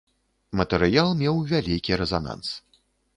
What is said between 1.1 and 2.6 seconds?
меў вялікі рэзананс.